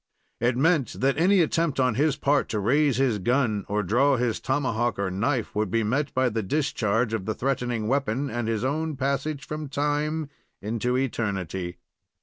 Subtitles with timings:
[0.39, 4.39] It meant that any attempt on his part to raise his gun or draw his
[4.39, 8.63] tomahawk or knife, would be met by the discharge of the threatening weapon, and his
[8.63, 10.27] own passage from time
[10.59, 11.77] into eternity.